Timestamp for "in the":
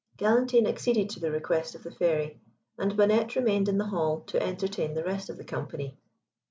3.69-3.85